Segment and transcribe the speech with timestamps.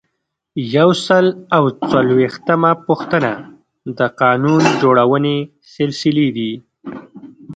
[0.77, 1.25] یو سل
[1.55, 3.31] او څلویښتمه پوښتنه
[3.97, 5.37] د قانون جوړونې
[5.73, 6.51] سلسلې دي.